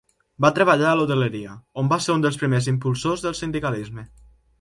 Va 0.43 0.49
treballar 0.59 0.87
a 0.91 0.93
l'hoteleria, 1.01 1.51
on 1.81 1.91
va 1.91 1.99
ser 2.05 2.13
un 2.15 2.23
dels 2.23 2.39
primers 2.45 2.71
impulsors 2.73 3.27
del 3.27 3.37
sindicalisme. 3.41 4.07